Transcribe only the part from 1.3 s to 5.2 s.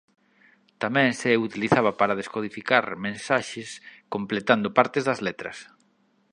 utilizaba para descodificar mensaxes completando partes das